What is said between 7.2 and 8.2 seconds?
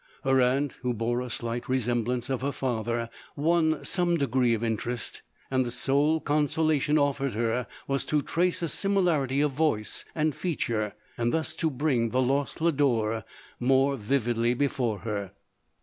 her, was